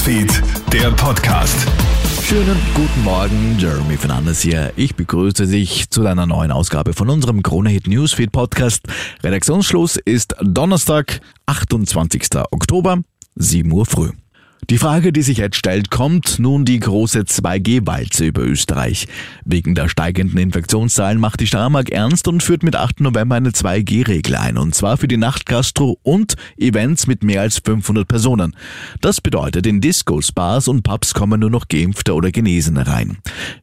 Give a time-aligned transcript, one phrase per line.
[0.00, 1.68] Newsfeed, der Podcast.
[2.22, 4.72] Schönen guten Morgen, Jeremy Fernandes hier.
[4.76, 8.86] Ich begrüße dich zu deiner neuen Ausgabe von unserem Krone-Hit Newsfeed Podcast.
[9.22, 12.28] Redaktionsschluss ist Donnerstag, 28.
[12.50, 13.02] Oktober,
[13.34, 14.12] 7 Uhr früh.
[14.68, 19.08] Die Frage, die sich jetzt stellt, kommt nun die große 2G-Walze über Österreich.
[19.44, 23.00] Wegen der steigenden Infektionszahlen macht die Steiermark ernst und führt mit 8.
[23.00, 28.06] November eine 2G-Regel ein, und zwar für die Nachtgastro und Events mit mehr als 500
[28.06, 28.54] Personen.
[29.00, 33.18] Das bedeutet, in Discos, Bars und Pubs kommen nur noch Geimpfte oder Genesene rein.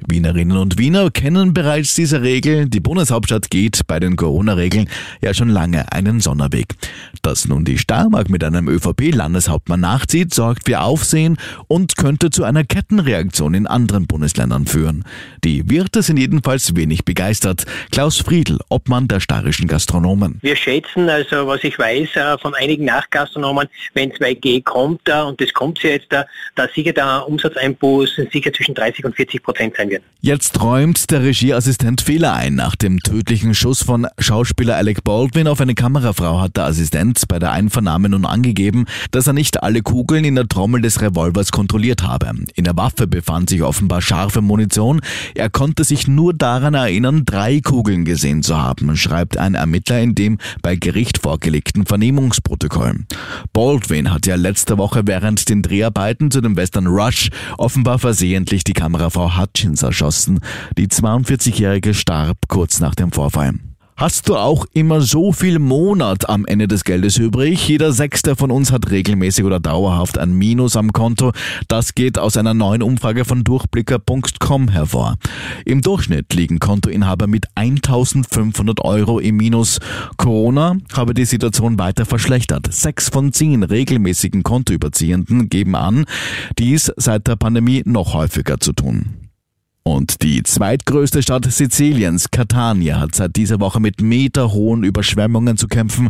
[0.07, 2.67] Wienerinnen und Wiener kennen bereits diese Regel.
[2.67, 4.89] Die Bundeshauptstadt geht bei den Corona-Regeln
[5.21, 6.75] ja schon lange einen Sonderweg.
[7.21, 11.37] Dass nun die Steiermark mit einem ÖVP-Landeshauptmann nachzieht, sorgt für Aufsehen
[11.67, 15.03] und könnte zu einer Kettenreaktion in anderen Bundesländern führen.
[15.43, 17.65] Die Wirte sind jedenfalls wenig begeistert.
[17.91, 20.39] Klaus Friedl, Obmann der steirischen Gastronomen.
[20.41, 25.41] Wir schätzen, also was ich weiß äh, von einigen Nachgastronomen, wenn 2G kommt, äh, und
[25.41, 26.23] das kommt ja jetzt, äh,
[26.55, 30.03] da sicher der Umsatzeinbuß sicher zwischen 30 und 40 Prozent sein wird.
[30.21, 32.55] Jetzt räumt der Regieassistent Fehler ein.
[32.55, 37.39] Nach dem tödlichen Schuss von Schauspieler Alec Baldwin auf eine Kamerafrau hat der Assistent bei
[37.39, 42.03] der Einvernahme nun angegeben, dass er nicht alle Kugeln in der Trommel des Revolvers kontrolliert
[42.03, 42.31] habe.
[42.55, 45.01] In der Waffe befand sich offenbar scharfe Munition.
[45.35, 50.15] Er konnte sich nur daran erinnern, drei Kugeln gesehen zu haben, schreibt ein Ermittler in
[50.15, 53.05] dem bei Gericht vorgelegten Vernehmungsprotokoll.
[53.53, 58.73] Baldwin hat ja letzte Woche während den Dreharbeiten zu dem Western Rush offenbar versehentlich die
[58.73, 60.39] Kamerafrau Hutchins erschossen.
[60.77, 63.53] Die 42-Jährige starb kurz nach dem Vorfall.
[63.99, 67.67] Hast du auch immer so viel Monat am Ende des Geldes übrig?
[67.67, 71.31] Jeder Sechste von uns hat regelmäßig oder dauerhaft ein Minus am Konto.
[71.67, 75.15] Das geht aus einer neuen Umfrage von Durchblicker.com hervor.
[75.65, 79.79] Im Durchschnitt liegen Kontoinhaber mit 1500 Euro im Minus.
[80.17, 82.71] Corona habe die Situation weiter verschlechtert.
[82.71, 86.05] Sechs von zehn regelmäßigen Kontoüberziehenden geben an,
[86.59, 89.26] dies seit der Pandemie noch häufiger zu tun.
[89.87, 96.09] Und die zweitgrößte Stadt Siziliens, Catania, hat seit dieser Woche mit meterhohen Überschwemmungen zu kämpfen.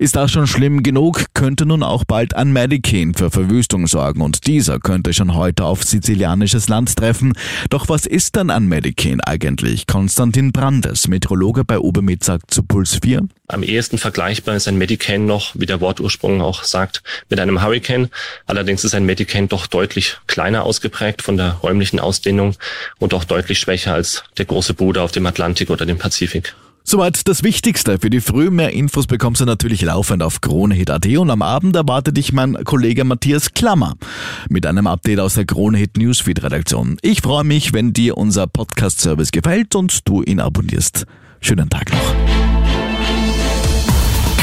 [0.00, 4.48] Ist das schon schlimm genug, könnte nun auch bald ein Medicaid für Verwüstung sorgen und
[4.48, 7.34] dieser könnte schon heute auf sizilianisches Land treffen.
[7.70, 9.86] Doch was ist denn ein Medicaid eigentlich?
[9.86, 13.20] Konstantin Brandes, Meteorologe bei Obermet, sagt zu Puls 4.
[13.52, 18.08] Am ehesten vergleichbar ist ein Medicaid noch, wie der Wortursprung auch sagt, mit einem Hurricane.
[18.46, 22.56] Allerdings ist ein Medicaid doch deutlich kleiner ausgeprägt von der räumlichen Ausdehnung
[22.98, 26.54] und doch deutlich schwächer als der große Bruder auf dem Atlantik oder dem Pazifik.
[26.82, 28.48] Soweit das Wichtigste für die Früh.
[28.48, 33.04] Mehr Infos bekommst du natürlich laufend auf KroneHit.at und am Abend erwartet dich mein Kollege
[33.04, 33.96] Matthias Klammer
[34.48, 36.96] mit einem Update aus der KroneHit Newsfeed Redaktion.
[37.02, 41.04] Ich freue mich, wenn dir unser Podcast-Service gefällt und du ihn abonnierst.
[41.42, 42.51] Schönen Tag noch.